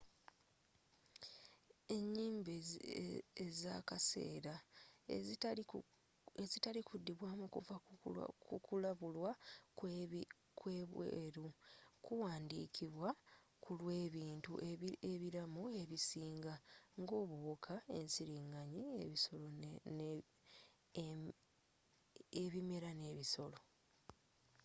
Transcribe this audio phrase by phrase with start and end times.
[1.95, 2.55] enyimba
[3.45, 4.55] ezakaseera
[6.49, 7.75] ezitali kudibwamu kuva
[8.45, 9.31] kukulabulwa
[10.59, 11.47] kwebweru
[12.05, 13.09] kuwandikidwa
[13.63, 14.51] kulwebintu
[15.13, 16.53] ebiramu ebisinga
[17.01, 18.83] nga obuwuka ensiringanyi
[22.43, 23.57] ebimera n'ebisolo